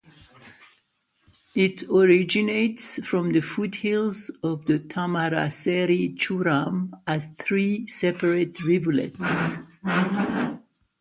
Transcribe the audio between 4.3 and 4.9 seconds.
of the